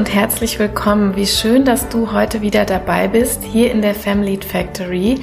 [0.00, 1.14] und herzlich willkommen.
[1.14, 5.20] Wie schön, dass du heute wieder dabei bist, hier in der Family Factory.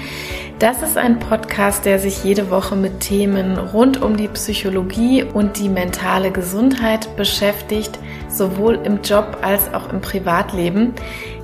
[0.60, 5.58] Das ist ein Podcast, der sich jede Woche mit Themen rund um die Psychologie und
[5.58, 7.98] die mentale Gesundheit beschäftigt,
[8.30, 10.94] sowohl im Job als auch im Privatleben.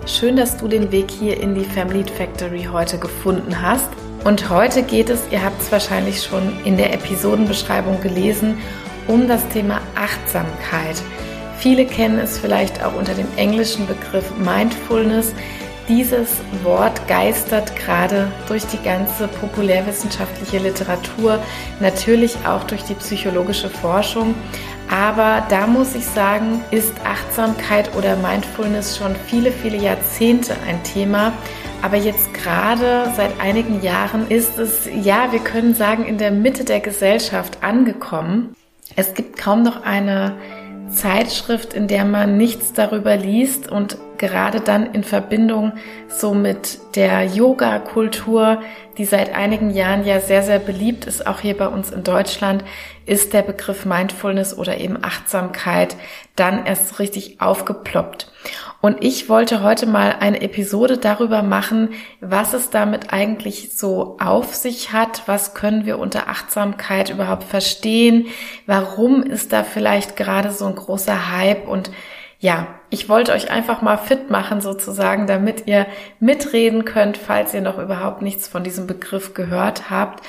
[0.05, 3.89] Schön, dass du den Weg hier in die Family Factory heute gefunden hast.
[4.25, 8.59] Und heute geht es, ihr habt es wahrscheinlich schon in der Episodenbeschreibung gelesen,
[9.07, 11.01] um das Thema Achtsamkeit.
[11.63, 15.33] Viele kennen es vielleicht auch unter dem englischen Begriff Mindfulness.
[15.87, 16.27] Dieses
[16.61, 21.39] Wort geistert gerade durch die ganze populärwissenschaftliche Literatur,
[21.79, 24.35] natürlich auch durch die psychologische Forschung.
[24.91, 31.31] Aber da muss ich sagen, ist Achtsamkeit oder Mindfulness schon viele, viele Jahrzehnte ein Thema.
[31.81, 36.65] Aber jetzt gerade seit einigen Jahren ist es, ja, wir können sagen, in der Mitte
[36.65, 38.53] der Gesellschaft angekommen.
[38.97, 40.35] Es gibt kaum noch eine
[40.93, 45.73] Zeitschrift, in der man nichts darüber liest und gerade dann in Verbindung
[46.07, 48.61] so mit der Yoga-Kultur,
[48.97, 52.63] die seit einigen Jahren ja sehr, sehr beliebt ist, auch hier bei uns in Deutschland,
[53.05, 55.97] ist der Begriff Mindfulness oder eben Achtsamkeit
[56.35, 58.31] dann erst richtig aufgeploppt.
[58.85, 64.55] Und ich wollte heute mal eine Episode darüber machen, was es damit eigentlich so auf
[64.55, 68.27] sich hat, was können wir unter Achtsamkeit überhaupt verstehen,
[68.65, 71.65] warum ist da vielleicht gerade so ein großer Hype?
[71.65, 71.91] Und
[72.39, 75.85] ja, ich wollte euch einfach mal fit machen sozusagen, damit ihr
[76.19, 80.21] mitreden könnt, falls ihr noch überhaupt nichts von diesem Begriff gehört habt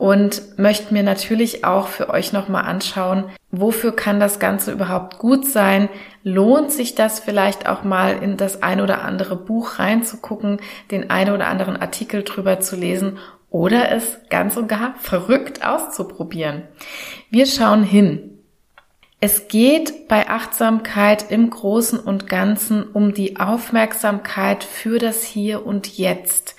[0.00, 5.46] und möchte mir natürlich auch für euch nochmal anschauen, wofür kann das Ganze überhaupt gut
[5.46, 5.90] sein?
[6.24, 11.30] Lohnt sich das vielleicht auch mal in das ein oder andere Buch reinzugucken, den ein
[11.30, 13.18] oder anderen Artikel drüber zu lesen
[13.50, 16.62] oder es ganz und gar verrückt auszuprobieren?
[17.28, 18.38] Wir schauen hin.
[19.20, 25.98] Es geht bei Achtsamkeit im Großen und Ganzen um die Aufmerksamkeit für das Hier und
[25.98, 26.56] Jetzt.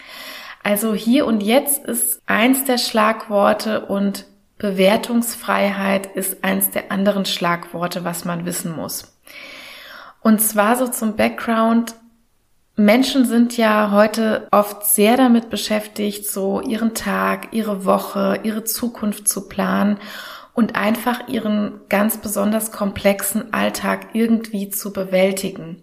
[0.63, 4.25] Also hier und jetzt ist eins der Schlagworte und
[4.57, 9.17] Bewertungsfreiheit ist eins der anderen Schlagworte, was man wissen muss.
[10.21, 11.95] Und zwar so zum Background.
[12.75, 19.27] Menschen sind ja heute oft sehr damit beschäftigt, so ihren Tag, ihre Woche, ihre Zukunft
[19.27, 19.97] zu planen
[20.53, 25.81] und einfach ihren ganz besonders komplexen Alltag irgendwie zu bewältigen.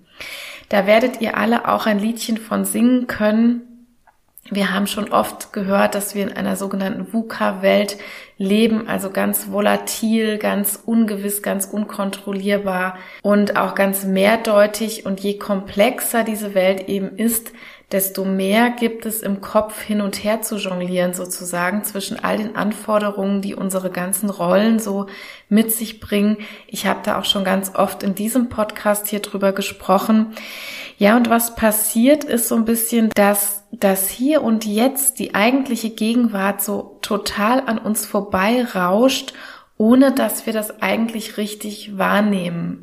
[0.69, 3.68] Da werdet ihr alle auch ein Liedchen von singen können.
[4.51, 7.99] Wir haben schon oft gehört, dass wir in einer sogenannten VUCA-Welt
[8.39, 15.05] leben, also ganz volatil, ganz ungewiss, ganz unkontrollierbar und auch ganz mehrdeutig.
[15.05, 17.53] Und je komplexer diese Welt eben ist,
[17.93, 22.57] desto mehr gibt es im Kopf hin und her zu jonglieren sozusagen zwischen all den
[22.57, 25.07] Anforderungen, die unsere ganzen Rollen so
[25.49, 26.39] mit sich bringen.
[26.67, 30.35] Ich habe da auch schon ganz oft in diesem Podcast hier drüber gesprochen.
[30.99, 35.91] Ja, und was passiert ist so ein bisschen, dass das hier und jetzt die eigentliche
[35.91, 39.35] Gegenwart so total an uns vorbei rauscht,
[39.77, 42.83] ohne dass wir das eigentlich richtig wahrnehmen.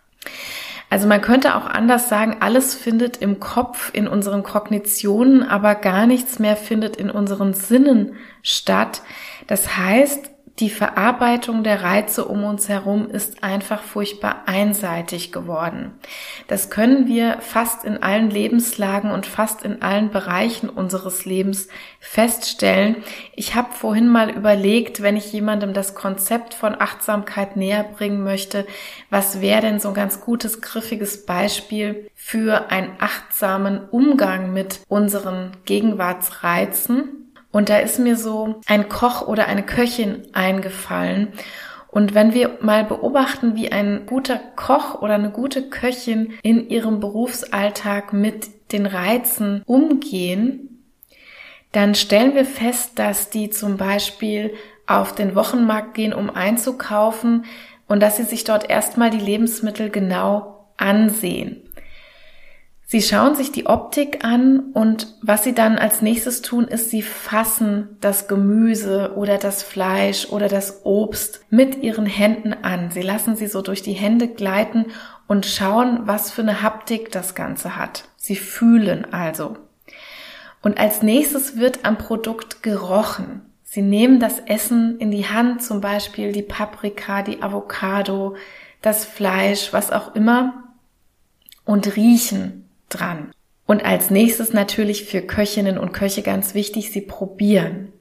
[0.90, 6.06] Also man könnte auch anders sagen, alles findet im Kopf, in unseren Kognitionen, aber gar
[6.06, 8.14] nichts mehr findet in unseren Sinnen
[8.44, 9.02] statt.
[9.48, 10.30] Das heißt,
[10.60, 15.92] die Verarbeitung der Reize um uns herum ist einfach furchtbar einseitig geworden.
[16.48, 21.68] Das können wir fast in allen Lebenslagen und fast in allen Bereichen unseres Lebens
[22.00, 23.04] feststellen.
[23.36, 28.66] Ich habe vorhin mal überlegt, wenn ich jemandem das Konzept von Achtsamkeit näher bringen möchte,
[29.10, 35.52] was wäre denn so ein ganz gutes, griffiges Beispiel für einen achtsamen Umgang mit unseren
[35.66, 37.25] Gegenwartsreizen?
[37.56, 41.30] Und da ist mir so ein Koch oder eine Köchin eingefallen.
[41.88, 47.00] Und wenn wir mal beobachten, wie ein guter Koch oder eine gute Köchin in ihrem
[47.00, 50.84] Berufsalltag mit den Reizen umgehen,
[51.72, 54.54] dann stellen wir fest, dass die zum Beispiel
[54.86, 57.46] auf den Wochenmarkt gehen, um einzukaufen
[57.88, 61.65] und dass sie sich dort erstmal die Lebensmittel genau ansehen.
[62.88, 67.02] Sie schauen sich die Optik an und was sie dann als nächstes tun, ist, sie
[67.02, 72.92] fassen das Gemüse oder das Fleisch oder das Obst mit ihren Händen an.
[72.92, 74.86] Sie lassen sie so durch die Hände gleiten
[75.28, 78.04] und schauen, was für eine Haptik das Ganze hat.
[78.18, 79.58] Sie fühlen also.
[80.62, 83.42] Und als nächstes wird am Produkt gerochen.
[83.64, 88.36] Sie nehmen das Essen in die Hand, zum Beispiel die Paprika, die Avocado,
[88.84, 90.64] das Fleisch, was auch immer,
[91.66, 93.32] und riechen dran.
[93.66, 97.92] Und als nächstes natürlich für Köchinnen und Köche ganz wichtig, sie probieren.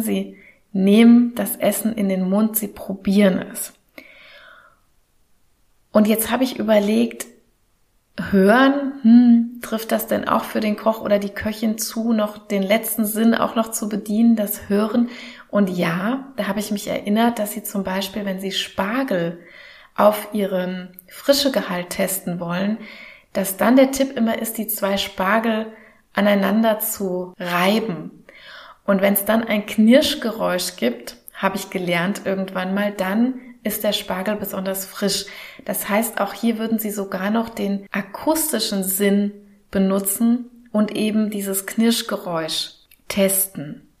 [0.00, 0.36] Sie
[0.72, 3.72] nehmen das Essen in den Mund, sie probieren es.
[5.90, 7.26] Und jetzt habe ich überlegt,
[8.30, 12.62] hören, hm, trifft das denn auch für den Koch oder die Köchin zu, noch den
[12.62, 15.08] letzten Sinn auch noch zu bedienen, das Hören?
[15.48, 19.38] Und ja, da habe ich mich erinnert, dass sie zum Beispiel, wenn sie Spargel
[19.94, 22.78] auf ihren Frischegehalt testen wollen,
[23.32, 25.72] dass dann der Tipp immer ist, die zwei Spargel
[26.12, 28.24] aneinander zu reiben.
[28.84, 33.92] Und wenn es dann ein Knirschgeräusch gibt, habe ich gelernt irgendwann mal, dann ist der
[33.92, 35.26] Spargel besonders frisch.
[35.64, 39.32] Das heißt, auch hier würden Sie sogar noch den akustischen Sinn
[39.70, 42.72] benutzen und eben dieses Knirschgeräusch
[43.08, 43.91] testen.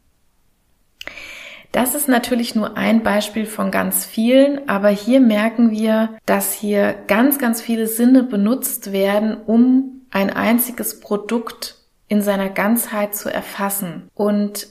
[1.72, 6.94] Das ist natürlich nur ein Beispiel von ganz vielen, aber hier merken wir, dass hier
[7.06, 11.76] ganz, ganz viele Sinne benutzt werden, um ein einziges Produkt
[12.08, 14.10] in seiner Ganzheit zu erfassen.
[14.14, 14.68] Und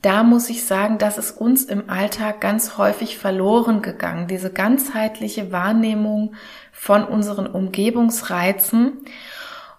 [0.00, 5.52] da muss ich sagen, das ist uns im Alltag ganz häufig verloren gegangen, diese ganzheitliche
[5.52, 6.34] Wahrnehmung
[6.72, 9.04] von unseren Umgebungsreizen.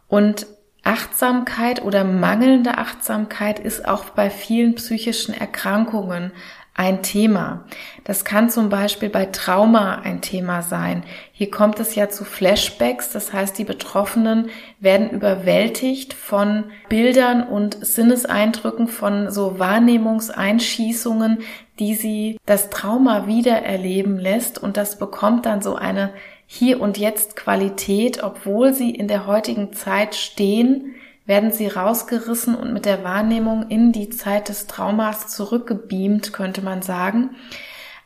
[0.07, 0.45] Und
[0.83, 6.31] Achtsamkeit oder mangelnde Achtsamkeit ist auch bei vielen psychischen Erkrankungen
[6.75, 7.65] ein Thema.
[8.03, 11.03] Das kann zum Beispiel bei Trauma ein Thema sein.
[11.31, 14.49] Hier kommt es ja zu Flashbacks, das heißt, die Betroffenen
[14.79, 21.39] werden überwältigt von Bildern und Sinneseindrücken, von so Wahrnehmungseinschießungen,
[21.79, 26.11] die sie das Trauma wiedererleben lässt und das bekommt dann so eine
[26.55, 30.93] hier und jetzt Qualität, obwohl sie in der heutigen Zeit stehen,
[31.25, 36.83] werden sie rausgerissen und mit der Wahrnehmung in die Zeit des Traumas zurückgebeamt, könnte man
[36.83, 37.31] sagen.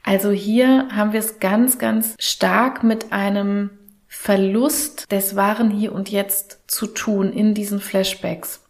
[0.01, 3.71] Also hier haben wir es ganz, ganz stark mit einem
[4.07, 8.61] Verlust des wahren Hier und Jetzt zu tun in diesen Flashbacks.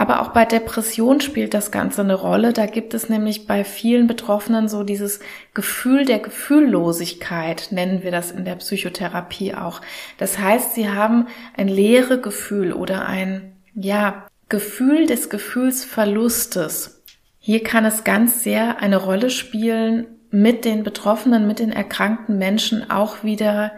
[0.00, 2.54] Aber auch bei Depression spielt das Ganze eine Rolle.
[2.54, 5.20] Da gibt es nämlich bei vielen Betroffenen so dieses
[5.52, 9.82] Gefühl der Gefühllosigkeit, nennen wir das in der Psychotherapie auch.
[10.16, 17.02] Das heißt, sie haben ein leere Gefühl oder ein ja, Gefühl des Gefühlsverlustes.
[17.38, 22.90] Hier kann es ganz sehr eine Rolle spielen, mit den Betroffenen, mit den erkrankten Menschen
[22.90, 23.72] auch wieder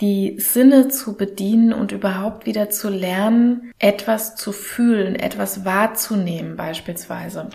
[0.00, 7.48] die Sinne zu bedienen und überhaupt wieder zu lernen, etwas zu fühlen, etwas wahrzunehmen beispielsweise.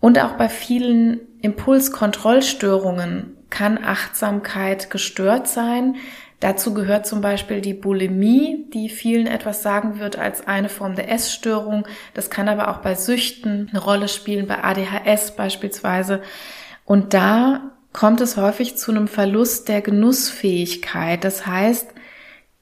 [0.00, 5.96] Und auch bei vielen Impulskontrollstörungen kann Achtsamkeit gestört sein.
[6.40, 11.08] Dazu gehört zum Beispiel die Bulimie, die vielen etwas sagen wird als eine Form der
[11.08, 11.86] Essstörung.
[12.14, 16.20] Das kann aber auch bei Süchten eine Rolle spielen, bei ADHS beispielsweise.
[16.84, 21.24] Und da kommt es häufig zu einem Verlust der Genussfähigkeit.
[21.24, 21.88] Das heißt,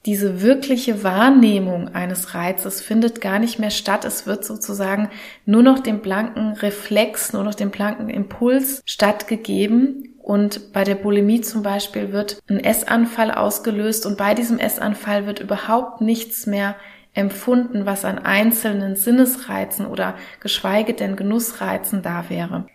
[0.05, 4.03] diese wirkliche Wahrnehmung eines Reizes findet gar nicht mehr statt.
[4.03, 5.09] Es wird sozusagen
[5.45, 11.41] nur noch dem blanken Reflex, nur noch dem blanken Impuls stattgegeben und bei der Bulimie
[11.41, 16.75] zum Beispiel wird ein Essanfall ausgelöst und bei diesem Essanfall wird überhaupt nichts mehr
[17.13, 22.65] empfunden, was an einzelnen Sinnesreizen oder geschweige denn Genussreizen da wäre.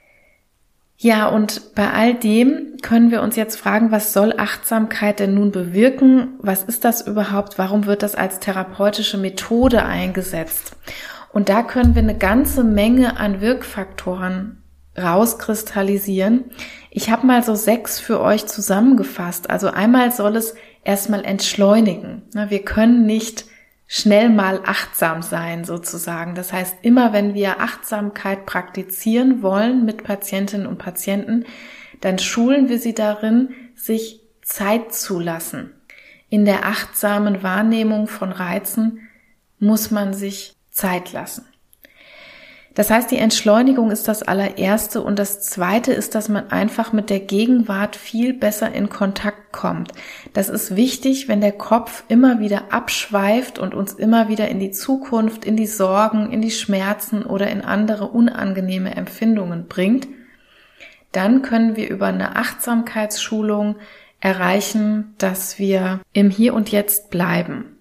[0.98, 5.50] Ja, und bei all dem können wir uns jetzt fragen, was soll Achtsamkeit denn nun
[5.50, 6.38] bewirken?
[6.38, 7.58] Was ist das überhaupt?
[7.58, 10.76] Warum wird das als therapeutische Methode eingesetzt?
[11.32, 14.62] Und da können wir eine ganze Menge an Wirkfaktoren
[14.96, 16.46] rauskristallisieren.
[16.91, 19.50] Ich habe mal so sechs für euch zusammengefasst.
[19.50, 22.22] Also einmal soll es erstmal entschleunigen.
[22.48, 23.44] Wir können nicht
[23.86, 26.34] schnell mal achtsam sein sozusagen.
[26.34, 31.44] Das heißt, immer wenn wir Achtsamkeit praktizieren wollen mit Patientinnen und Patienten,
[32.00, 35.72] dann schulen wir sie darin, sich Zeit zu lassen.
[36.28, 39.08] In der achtsamen Wahrnehmung von Reizen
[39.58, 41.46] muss man sich Zeit lassen.
[42.74, 47.08] Das heißt, die Entschleunigung ist das allererste und das zweite ist, dass man einfach mit
[47.08, 49.93] der Gegenwart viel besser in Kontakt kommt.
[50.34, 54.70] Das ist wichtig, wenn der Kopf immer wieder abschweift und uns immer wieder in die
[54.70, 60.06] Zukunft, in die Sorgen, in die Schmerzen oder in andere unangenehme Empfindungen bringt.
[61.10, 63.77] Dann können wir über eine Achtsamkeitsschulung
[64.20, 67.77] erreichen, dass wir im Hier und Jetzt bleiben.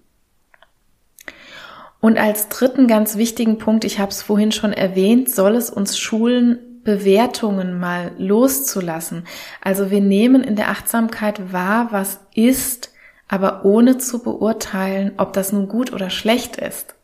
[2.00, 5.98] Und als dritten ganz wichtigen Punkt, ich habe es vorhin schon erwähnt, soll es uns
[5.98, 9.26] schulen, Bewertungen mal loszulassen.
[9.60, 12.94] Also wir nehmen in der Achtsamkeit wahr, was ist,
[13.28, 16.94] aber ohne zu beurteilen, ob das nun gut oder schlecht ist.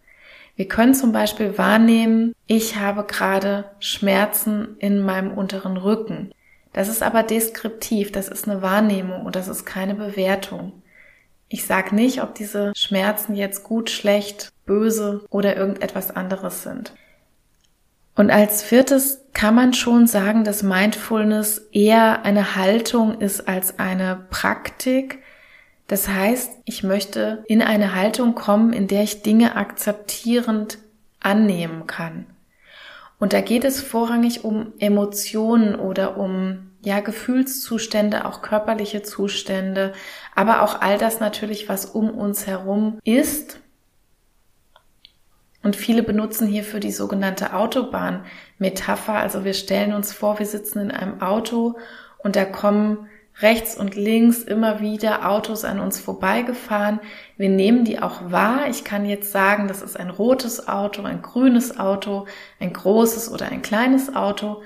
[0.55, 6.33] Wir können zum Beispiel wahrnehmen, ich habe gerade Schmerzen in meinem unteren Rücken.
[6.73, 10.73] Das ist aber deskriptiv, das ist eine Wahrnehmung und das ist keine Bewertung.
[11.49, 16.95] Ich sage nicht, ob diese Schmerzen jetzt gut, schlecht, böse oder irgendetwas anderes sind.
[18.15, 24.27] Und als viertes kann man schon sagen, dass Mindfulness eher eine Haltung ist als eine
[24.31, 25.21] Praktik.
[25.89, 30.79] Das heißt, ich möchte in eine Haltung kommen, in der ich Dinge akzeptierend
[31.21, 32.27] annehmen kann.
[33.19, 39.93] Und da geht es vorrangig um Emotionen oder um ja, Gefühlszustände, auch körperliche Zustände,
[40.35, 43.61] aber auch all das natürlich, was um uns herum ist.
[45.63, 49.15] Und viele benutzen hierfür die sogenannte Autobahn-Metapher.
[49.15, 51.77] Also wir stellen uns vor, wir sitzen in einem Auto
[52.19, 53.09] und da kommen
[53.41, 57.01] rechts und links immer wieder Autos an uns vorbeigefahren.
[57.37, 58.69] Wir nehmen die auch wahr.
[58.69, 62.27] Ich kann jetzt sagen, das ist ein rotes Auto, ein grünes Auto,
[62.61, 64.63] ein großes oder ein kleines Auto.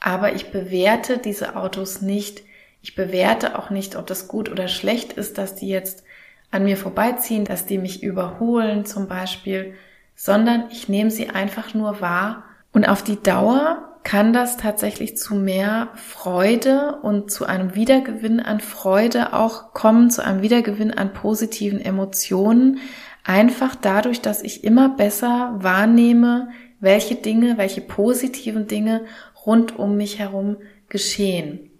[0.00, 2.42] Aber ich bewerte diese Autos nicht.
[2.82, 6.04] Ich bewerte auch nicht, ob das gut oder schlecht ist, dass die jetzt
[6.50, 9.74] an mir vorbeiziehen, dass die mich überholen zum Beispiel,
[10.20, 12.42] sondern ich nehme sie einfach nur wahr.
[12.72, 18.58] Und auf die Dauer kann das tatsächlich zu mehr Freude und zu einem Wiedergewinn an
[18.58, 22.80] Freude auch kommen, zu einem Wiedergewinn an positiven Emotionen,
[23.22, 26.48] einfach dadurch, dass ich immer besser wahrnehme,
[26.80, 29.04] welche Dinge, welche positiven Dinge
[29.46, 30.56] rund um mich herum
[30.88, 31.70] geschehen.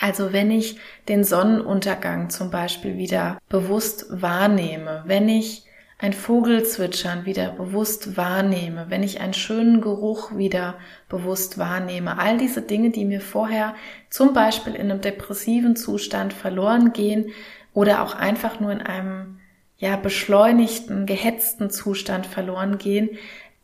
[0.00, 5.66] Also wenn ich den Sonnenuntergang zum Beispiel wieder bewusst wahrnehme, wenn ich
[6.02, 10.74] ein Vogelzwitschern wieder bewusst wahrnehme, wenn ich einen schönen Geruch wieder
[11.08, 13.76] bewusst wahrnehme, all diese Dinge, die mir vorher
[14.10, 17.26] zum Beispiel in einem depressiven Zustand verloren gehen
[17.72, 19.38] oder auch einfach nur in einem
[19.78, 23.10] ja beschleunigten, gehetzten Zustand verloren gehen,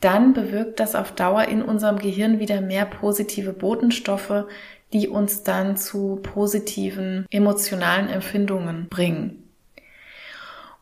[0.00, 4.44] dann bewirkt das auf Dauer in unserem Gehirn wieder mehr positive Botenstoffe,
[4.92, 9.47] die uns dann zu positiven emotionalen Empfindungen bringen.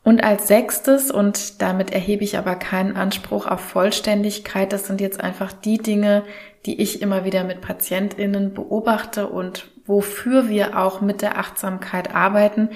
[0.07, 5.21] Und als sechstes, und damit erhebe ich aber keinen Anspruch auf Vollständigkeit, das sind jetzt
[5.21, 6.23] einfach die Dinge,
[6.65, 12.69] die ich immer wieder mit Patientinnen beobachte und wofür wir auch mit der Achtsamkeit arbeiten,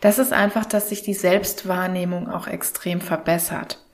[0.00, 3.84] das ist einfach, dass sich die Selbstwahrnehmung auch extrem verbessert.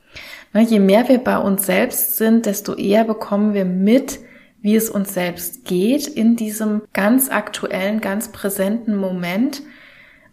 [0.52, 4.18] Je mehr wir bei uns selbst sind, desto eher bekommen wir mit,
[4.60, 9.62] wie es uns selbst geht in diesem ganz aktuellen, ganz präsenten Moment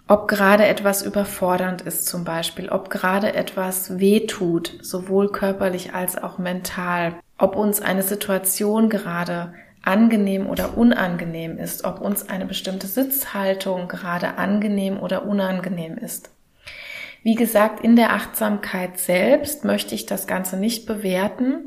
[0.10, 6.18] ob gerade etwas überfordernd ist zum Beispiel, ob gerade etwas weh tut, sowohl körperlich als
[6.18, 12.88] auch mental, ob uns eine Situation gerade angenehm oder unangenehm ist, ob uns eine bestimmte
[12.88, 16.32] Sitzhaltung gerade angenehm oder unangenehm ist.
[17.22, 21.66] Wie gesagt, in der Achtsamkeit selbst möchte ich das Ganze nicht bewerten,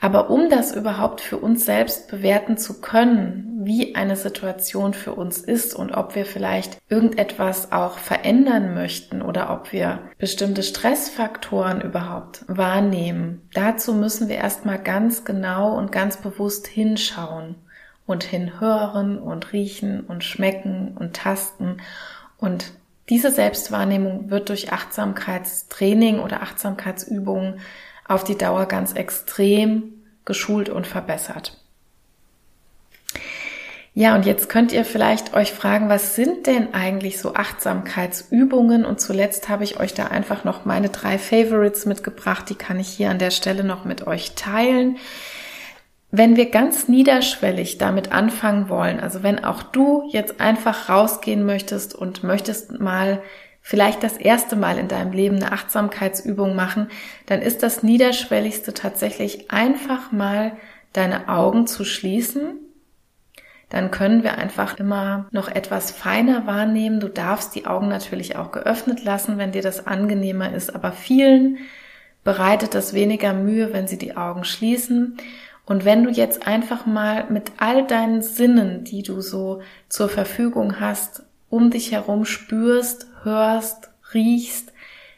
[0.00, 5.38] aber um das überhaupt für uns selbst bewerten zu können, wie eine Situation für uns
[5.38, 12.44] ist und ob wir vielleicht irgendetwas auch verändern möchten oder ob wir bestimmte Stressfaktoren überhaupt
[12.46, 17.56] wahrnehmen, dazu müssen wir erstmal ganz genau und ganz bewusst hinschauen
[18.06, 21.78] und hinhören und riechen und schmecken und tasten
[22.38, 22.72] und
[23.10, 27.60] diese Selbstwahrnehmung wird durch Achtsamkeitstraining oder Achtsamkeitsübungen
[28.06, 31.63] auf die Dauer ganz extrem geschult und verbessert.
[33.96, 38.84] Ja, und jetzt könnt ihr vielleicht euch fragen, was sind denn eigentlich so Achtsamkeitsübungen?
[38.84, 42.88] Und zuletzt habe ich euch da einfach noch meine drei Favorites mitgebracht, die kann ich
[42.88, 44.96] hier an der Stelle noch mit euch teilen.
[46.10, 51.94] Wenn wir ganz niederschwellig damit anfangen wollen, also wenn auch du jetzt einfach rausgehen möchtest
[51.94, 53.22] und möchtest mal
[53.62, 56.88] vielleicht das erste Mal in deinem Leben eine Achtsamkeitsübung machen,
[57.26, 60.56] dann ist das Niederschwelligste tatsächlich einfach mal
[60.92, 62.58] deine Augen zu schließen.
[63.74, 67.00] Dann können wir einfach immer noch etwas feiner wahrnehmen.
[67.00, 71.58] Du darfst die Augen natürlich auch geöffnet lassen, wenn dir das angenehmer ist, aber vielen
[72.22, 75.16] bereitet das weniger Mühe, wenn sie die Augen schließen.
[75.66, 80.78] Und wenn du jetzt einfach mal mit all deinen Sinnen, die du so zur Verfügung
[80.78, 84.72] hast, um dich herum spürst, hörst, riechst,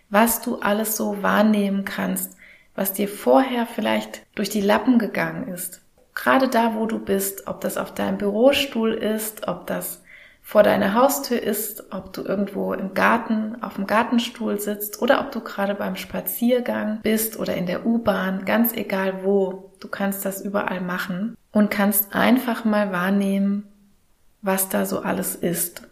[0.08, 2.38] was du alles so wahrnehmen kannst,
[2.74, 5.82] was dir vorher vielleicht durch die Lappen gegangen ist.
[6.16, 10.02] Gerade da, wo du bist, ob das auf deinem Bürostuhl ist, ob das
[10.40, 15.30] vor deiner Haustür ist, ob du irgendwo im Garten auf dem Gartenstuhl sitzt oder ob
[15.30, 20.40] du gerade beim Spaziergang bist oder in der U-Bahn, ganz egal wo, du kannst das
[20.40, 23.64] überall machen und kannst einfach mal wahrnehmen,
[24.40, 25.82] was da so alles ist.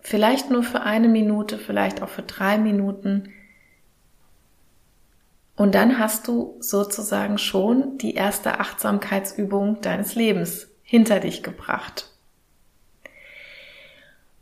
[0.00, 3.34] Vielleicht nur für eine Minute, vielleicht auch für drei Minuten.
[5.58, 12.12] Und dann hast du sozusagen schon die erste Achtsamkeitsübung deines Lebens hinter dich gebracht.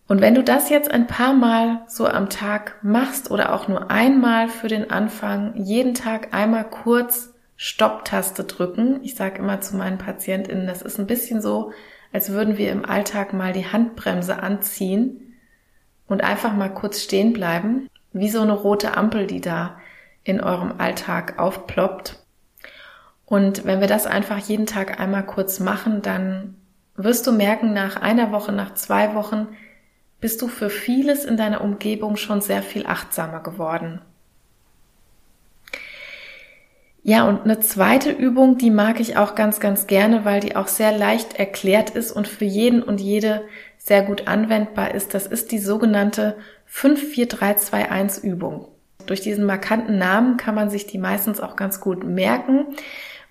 [0.06, 3.90] Und wenn du das jetzt ein paar Mal so am Tag machst oder auch nur
[3.90, 9.00] einmal für den Anfang, jeden Tag einmal kurz Stopptaste drücken.
[9.02, 11.72] Ich sage immer zu meinen Patientinnen, das ist ein bisschen so,
[12.12, 15.34] als würden wir im Alltag mal die Handbremse anziehen
[16.06, 19.78] und einfach mal kurz stehen bleiben, wie so eine rote Ampel, die da
[20.26, 22.18] in eurem Alltag aufploppt.
[23.24, 26.56] Und wenn wir das einfach jeden Tag einmal kurz machen, dann
[26.96, 29.48] wirst du merken, nach einer Woche, nach zwei Wochen
[30.20, 34.00] bist du für vieles in deiner Umgebung schon sehr viel achtsamer geworden.
[37.02, 40.66] Ja, und eine zweite Übung, die mag ich auch ganz, ganz gerne, weil die auch
[40.66, 43.42] sehr leicht erklärt ist und für jeden und jede
[43.78, 45.14] sehr gut anwendbar ist.
[45.14, 48.75] Das ist die sogenannte 54321 Übung.
[49.06, 52.66] Durch diesen markanten Namen kann man sich die meistens auch ganz gut merken.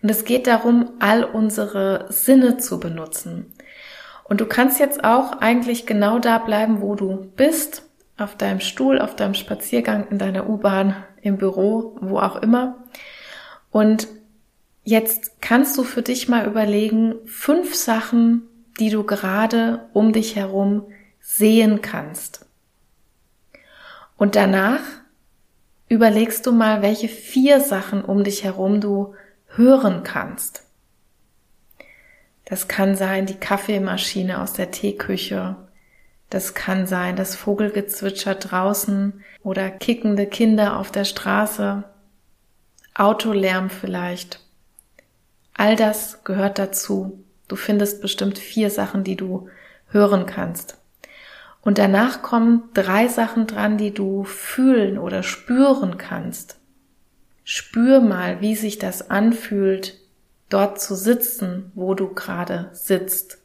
[0.02, 3.54] Und es geht darum, all unsere Sinne zu benutzen.
[4.24, 7.84] Und du kannst jetzt auch eigentlich genau da bleiben, wo du bist,
[8.18, 12.84] auf deinem Stuhl, auf deinem Spaziergang, in deiner U-Bahn, im Büro, wo auch immer.
[13.72, 14.08] Und
[14.84, 18.44] jetzt kannst du für dich mal überlegen, fünf Sachen,
[18.80, 20.84] die du gerade um dich herum
[21.20, 22.46] sehen kannst.
[24.18, 24.82] Und danach
[25.88, 29.16] überlegst du mal, welche vier Sachen um dich herum du
[29.48, 30.64] hören kannst.
[32.46, 35.56] Das kann sein die Kaffeemaschine aus der Teeküche.
[36.30, 41.84] Das kann sein das Vogelgezwitscher draußen oder kickende Kinder auf der Straße.
[42.94, 44.40] Autolärm vielleicht.
[45.54, 47.24] All das gehört dazu.
[47.48, 49.50] Du findest bestimmt vier Sachen, die du
[49.88, 50.78] hören kannst.
[51.66, 56.60] Und danach kommen drei Sachen dran, die du fühlen oder spüren kannst.
[57.44, 60.00] Spür mal, wie sich das anfühlt,
[60.50, 63.40] dort zu sitzen, wo du gerade sitzt.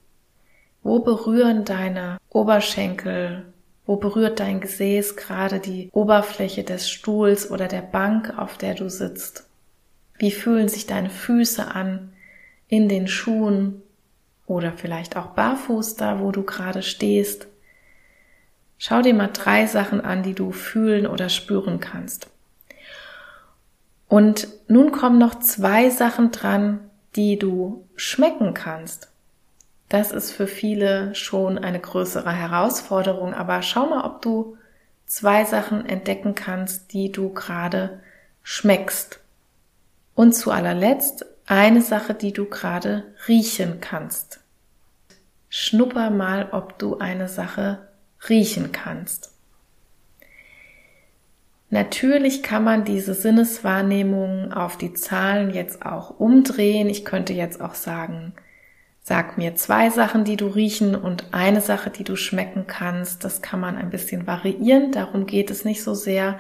[0.83, 3.47] Wo berühren deine Oberschenkel,
[3.87, 8.91] wo berührt dein Gesäß gerade die Oberfläche des Stuhls oder der Bank, auf der du
[8.91, 9.47] sitzt?
[10.19, 12.13] Wie fühlen sich deine Füße an
[12.69, 13.81] in den Schuhen
[14.45, 17.50] oder vielleicht auch barfuß da, wo du gerade stehst?
[18.83, 22.29] Schau dir mal drei Sachen an, die du fühlen oder spüren kannst.
[24.09, 26.81] Und nun kommen noch zwei Sachen dran,
[27.15, 29.09] die du schmecken kannst.
[29.91, 34.57] Das ist für viele schon eine größere Herausforderung, aber schau mal, ob du
[35.05, 38.01] zwei Sachen entdecken kannst, die du gerade
[38.43, 39.21] schmeckst.
[40.15, 44.41] Und zu allerletzt eine Sache, die du gerade riechen kannst.
[45.51, 47.90] Schnupper mal, ob du eine Sache
[48.29, 49.33] riechen kannst.
[51.71, 56.89] Natürlich kann man diese Sinneswahrnehmung auf die Zahlen jetzt auch umdrehen.
[56.89, 58.35] Ich könnte jetzt auch sagen,
[59.03, 63.25] Sag mir zwei Sachen, die du riechen und eine Sache, die du schmecken kannst.
[63.25, 64.93] Das kann man ein bisschen variieren.
[64.93, 66.39] Darum geht es nicht so sehr,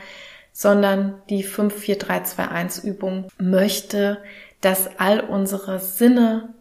[0.52, 4.18] sondern die 54321 Übung möchte,
[4.60, 6.54] dass all unsere Sinne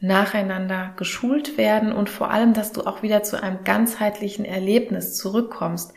[0.00, 5.92] nacheinander geschult werden und vor allem, dass du auch wieder zu einem ganzheitlichen Erlebnis zurückkommst.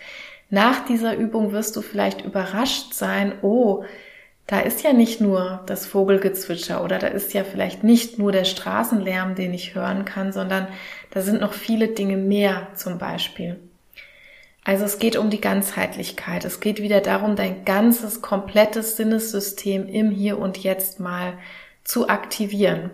[0.50, 3.84] Nach dieser Übung wirst du vielleicht überrascht sein, oh,
[4.46, 8.44] da ist ja nicht nur das Vogelgezwitscher oder da ist ja vielleicht nicht nur der
[8.44, 10.68] Straßenlärm, den ich hören kann, sondern
[11.12, 13.60] da sind noch viele Dinge mehr zum Beispiel.
[14.66, 16.46] Also es geht um die Ganzheitlichkeit.
[16.46, 21.34] Es geht wieder darum, dein ganzes, komplettes Sinnessystem im Hier und Jetzt mal
[21.84, 22.92] zu aktivieren.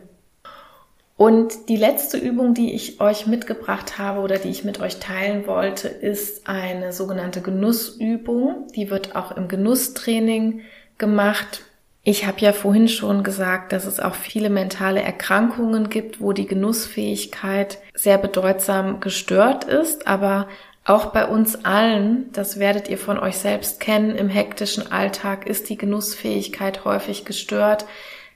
[1.19, 5.47] Und die letzte Übung, die ich euch mitgebracht habe oder die ich mit euch teilen
[5.47, 8.67] wollte, ist eine sogenannte Genussübung.
[8.73, 10.62] Die wird auch im Genusstraining
[10.97, 11.63] gemacht.
[12.03, 16.47] Ich habe ja vorhin schon gesagt, dass es auch viele mentale Erkrankungen gibt, wo die
[16.47, 20.47] Genussfähigkeit sehr bedeutsam gestört ist, aber
[20.86, 25.67] auch bei uns allen, das werdet ihr von euch selbst kennen, im hektischen Alltag ist
[25.67, 27.86] die Genussfähigkeit häufig gestört.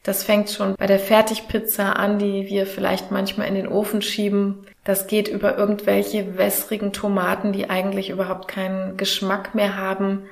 [0.04, 4.68] Das fängt schon bei der Fertigpizza an, die wir vielleicht manchmal in den Ofen schieben.
[4.84, 10.24] Das geht über irgendwelche wässrigen Tomaten, die eigentlich überhaupt keinen Geschmack mehr haben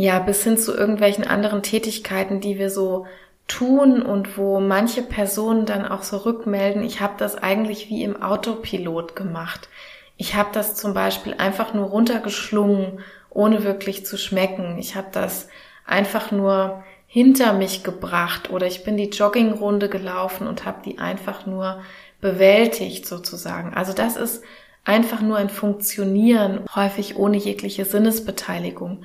[0.00, 3.06] ja, bis hin zu irgendwelchen anderen Tätigkeiten, die wir so
[3.48, 8.22] tun und wo manche Personen dann auch so rückmelden, ich habe das eigentlich wie im
[8.22, 9.68] Autopilot gemacht.
[10.16, 14.78] Ich habe das zum Beispiel einfach nur runtergeschlungen, ohne wirklich zu schmecken.
[14.78, 15.48] Ich habe das
[15.84, 21.44] einfach nur hinter mich gebracht oder ich bin die Joggingrunde gelaufen und habe die einfach
[21.44, 21.82] nur
[22.20, 23.74] bewältigt sozusagen.
[23.74, 24.44] Also das ist
[24.84, 29.02] einfach nur ein Funktionieren, häufig ohne jegliche Sinnesbeteiligung.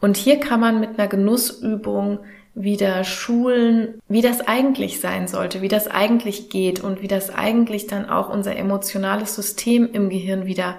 [0.00, 2.20] Und hier kann man mit einer Genussübung
[2.54, 7.88] wieder schulen, wie das eigentlich sein sollte, wie das eigentlich geht und wie das eigentlich
[7.88, 10.76] dann auch unser emotionales System im Gehirn wieder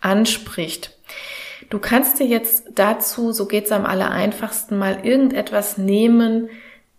[0.00, 0.96] anspricht.
[1.70, 6.48] Du kannst dir jetzt dazu, so geht's am aller einfachsten, mal irgendetwas nehmen,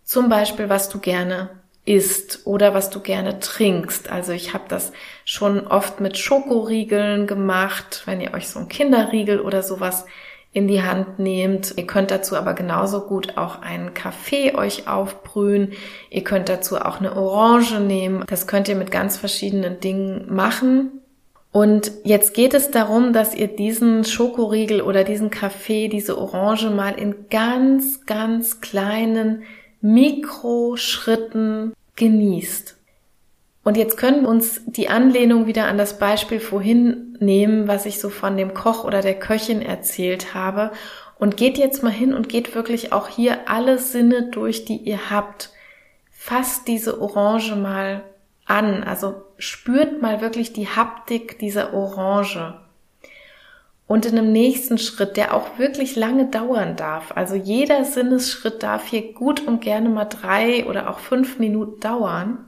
[0.03, 1.49] zum Beispiel, was du gerne
[1.85, 4.09] isst oder was du gerne trinkst.
[4.11, 4.91] Also ich habe das
[5.25, 10.05] schon oft mit Schokoriegeln gemacht, wenn ihr euch so ein Kinderriegel oder sowas
[10.53, 11.73] in die Hand nehmt.
[11.77, 15.73] Ihr könnt dazu aber genauso gut auch einen Kaffee euch aufbrühen.
[16.09, 18.25] Ihr könnt dazu auch eine Orange nehmen.
[18.27, 21.00] Das könnt ihr mit ganz verschiedenen Dingen machen.
[21.51, 26.93] Und jetzt geht es darum, dass ihr diesen Schokoriegel oder diesen Kaffee, diese Orange mal
[26.97, 29.43] in ganz, ganz kleinen
[29.81, 32.77] Mikroschritten genießt.
[33.63, 37.99] Und jetzt können wir uns die Anlehnung wieder an das Beispiel vorhin nehmen, was ich
[37.99, 40.71] so von dem Koch oder der Köchin erzählt habe.
[41.19, 45.11] Und geht jetzt mal hin und geht wirklich auch hier alle Sinne durch, die ihr
[45.11, 45.51] habt.
[46.09, 48.03] Fasst diese Orange mal
[48.51, 48.83] an.
[48.83, 52.59] Also spürt mal wirklich die Haptik dieser Orange.
[53.87, 58.87] Und in einem nächsten Schritt, der auch wirklich lange dauern darf, also jeder Sinnesschritt darf
[58.87, 62.45] hier gut und gerne mal drei oder auch fünf Minuten dauern,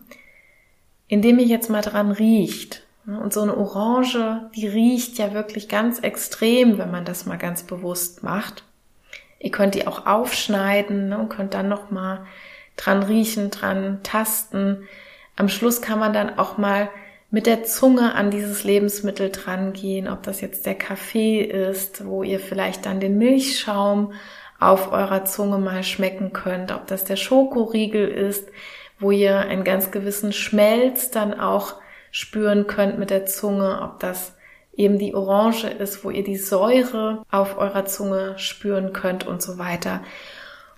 [1.07, 2.83] indem ihr jetzt mal dran riecht.
[3.05, 7.63] Und so eine Orange, die riecht ja wirklich ganz extrem, wenn man das mal ganz
[7.63, 8.63] bewusst macht.
[9.39, 12.25] Ihr könnt die auch aufschneiden und könnt dann noch mal
[12.77, 14.87] dran riechen, dran tasten.
[15.35, 16.89] Am Schluss kann man dann auch mal
[17.31, 22.39] mit der Zunge an dieses Lebensmittel drangehen, ob das jetzt der Kaffee ist, wo ihr
[22.39, 24.13] vielleicht dann den Milchschaum
[24.59, 28.49] auf eurer Zunge mal schmecken könnt, ob das der Schokoriegel ist,
[28.99, 31.75] wo ihr einen ganz gewissen Schmelz dann auch
[32.11, 34.35] spüren könnt mit der Zunge, ob das
[34.75, 39.57] eben die Orange ist, wo ihr die Säure auf eurer Zunge spüren könnt und so
[39.57, 40.01] weiter.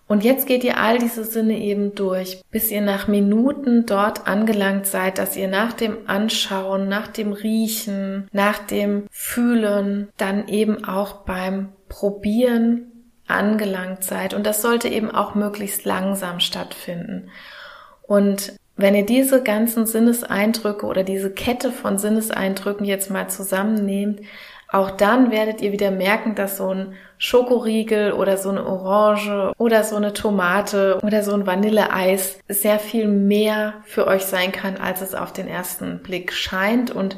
[0.07, 4.85] Und jetzt geht ihr all diese Sinne eben durch, bis ihr nach Minuten dort angelangt
[4.85, 11.23] seid, dass ihr nach dem Anschauen, nach dem Riechen, nach dem Fühlen, dann eben auch
[11.25, 12.91] beim Probieren
[13.27, 14.35] angelangt seid.
[14.35, 17.29] Und das sollte eben auch möglichst langsam stattfinden.
[18.03, 24.19] Und wenn ihr diese ganzen Sinneseindrücke oder diese Kette von Sinneseindrücken jetzt mal zusammennehmt,
[24.75, 29.85] auch dann werdet ihr wieder merken, dass so ein Schokoriegel oder so eine Orange oder
[29.85, 34.99] so eine Tomate oder so ein Vanilleeis sehr viel mehr für euch sein kann, als
[34.99, 37.15] es auf den ersten Blick scheint und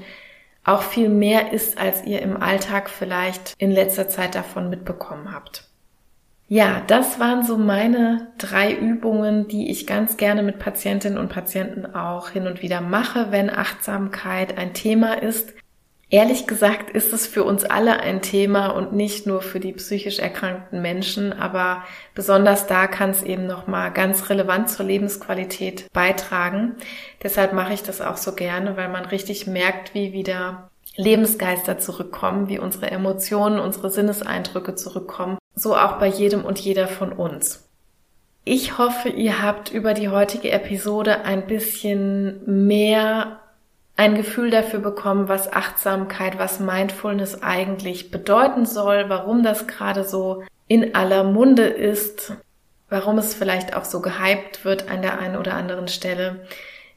[0.65, 5.63] auch viel mehr ist, als ihr im Alltag vielleicht in letzter Zeit davon mitbekommen habt.
[6.49, 11.87] Ja, das waren so meine drei Übungen, die ich ganz gerne mit Patientinnen und Patienten
[11.87, 15.53] auch hin und wieder mache, wenn Achtsamkeit ein Thema ist.
[16.09, 20.19] Ehrlich gesagt ist es für uns alle ein Thema und nicht nur für die psychisch
[20.19, 21.83] erkrankten Menschen, aber
[22.15, 26.75] besonders da kann es eben nochmal ganz relevant zur Lebensqualität beitragen.
[27.23, 32.47] Deshalb mache ich das auch so gerne, weil man richtig merkt, wie wieder Lebensgeister zurückkommen,
[32.47, 35.37] wie unsere Emotionen, unsere Sinneseindrücke zurückkommen.
[35.55, 37.67] So auch bei jedem und jeder von uns.
[38.45, 43.41] Ich hoffe, ihr habt über die heutige Episode ein bisschen mehr
[43.97, 50.43] ein Gefühl dafür bekommen, was Achtsamkeit, was Mindfulness eigentlich bedeuten soll, warum das gerade so
[50.67, 52.33] in aller Munde ist,
[52.89, 56.45] warum es vielleicht auch so gehypt wird an der einen oder anderen Stelle.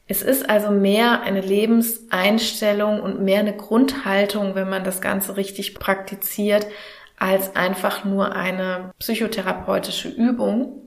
[0.07, 5.75] Es ist also mehr eine Lebenseinstellung und mehr eine Grundhaltung, wenn man das Ganze richtig
[5.75, 6.67] praktiziert,
[7.17, 10.81] als einfach nur eine psychotherapeutische Übung.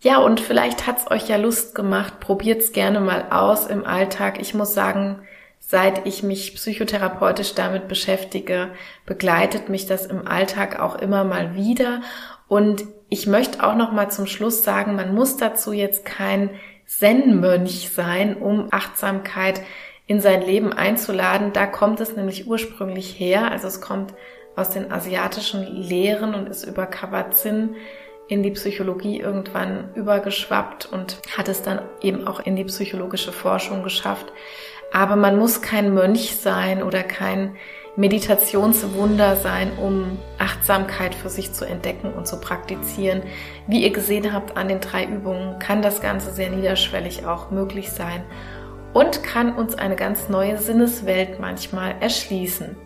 [0.00, 4.40] Ja, und vielleicht hat's euch ja Lust gemacht, probiert's gerne mal aus im Alltag.
[4.40, 5.22] Ich muss sagen,
[5.60, 8.70] seit ich mich psychotherapeutisch damit beschäftige,
[9.06, 12.00] begleitet mich das im Alltag auch immer mal wieder.
[12.48, 16.50] Und ich möchte auch noch mal zum Schluss sagen, man muss dazu jetzt kein
[16.86, 19.60] Zen-Mönch sein, um Achtsamkeit
[20.06, 21.52] in sein Leben einzuladen.
[21.52, 23.50] Da kommt es nämlich ursprünglich her.
[23.50, 24.14] Also es kommt
[24.56, 27.76] aus den asiatischen Lehren und ist über Kabat-Zinn
[28.26, 33.82] in die Psychologie irgendwann übergeschwappt und hat es dann eben auch in die psychologische Forschung
[33.82, 34.32] geschafft.
[34.92, 37.56] Aber man muss kein Mönch sein oder kein
[37.96, 43.22] Meditationswunder sein, um Achtsamkeit für sich zu entdecken und zu praktizieren.
[43.66, 47.90] Wie ihr gesehen habt an den drei Übungen, kann das Ganze sehr niederschwellig auch möglich
[47.90, 48.22] sein
[48.94, 52.76] und kann uns eine ganz neue Sinneswelt manchmal erschließen.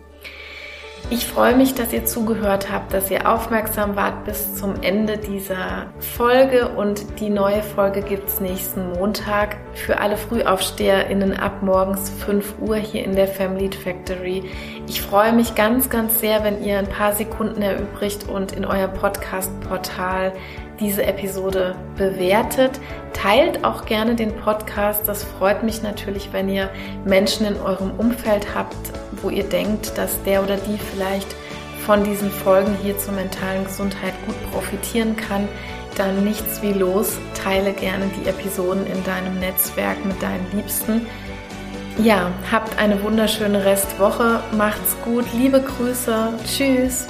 [1.13, 5.85] Ich freue mich, dass ihr zugehört habt, dass ihr aufmerksam wart bis zum Ende dieser
[5.99, 12.55] Folge und die neue Folge gibt es nächsten Montag für alle FrühaufsteherInnen ab morgens 5
[12.61, 14.49] Uhr hier in der Family Factory.
[14.87, 18.93] Ich freue mich ganz, ganz sehr, wenn ihr ein paar Sekunden erübrigt und in eurem
[18.93, 20.33] Podcast-Portal
[20.79, 22.79] diese Episode bewertet.
[23.13, 25.07] Teilt auch gerne den Podcast.
[25.07, 26.71] Das freut mich natürlich, wenn ihr
[27.05, 31.35] Menschen in eurem Umfeld habt, wo ihr denkt, dass der oder die vielleicht
[31.85, 35.47] von diesen Folgen hier zur mentalen Gesundheit gut profitieren kann.
[35.95, 37.19] dann nichts wie los.
[37.35, 41.05] Teile gerne die Episoden in deinem Netzwerk mit deinen Liebsten.
[41.99, 44.41] Ja, habt eine wunderschöne Restwoche.
[44.57, 45.25] Macht's gut.
[45.33, 46.33] Liebe Grüße.
[46.45, 47.07] Tschüss.